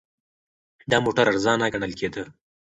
دا 0.89 0.97
موټر 1.05 1.25
ارزانه 1.31 1.65
ګڼل 1.73 1.91
کېده. 1.99 2.23